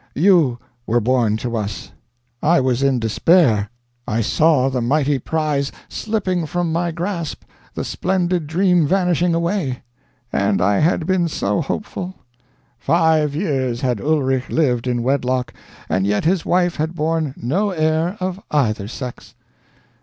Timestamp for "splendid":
7.83-8.47